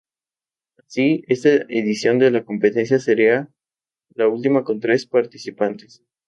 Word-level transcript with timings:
Así, 0.79 1.23
esta 1.27 1.49
edición 1.69 2.17
de 2.17 2.31
la 2.31 2.43
competencia 2.43 2.97
sería 2.97 3.49
la 4.15 4.27
última 4.29 4.63
con 4.63 4.79
tres 4.79 5.05
participantes. 5.05 6.01